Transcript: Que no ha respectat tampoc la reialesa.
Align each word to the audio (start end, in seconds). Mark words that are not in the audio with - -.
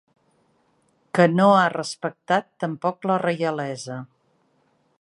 Que 1.17 1.27
no 1.33 1.45
ha 1.57 1.67
respectat 1.73 2.49
tampoc 2.65 3.07
la 3.11 3.19
reialesa. 3.25 3.99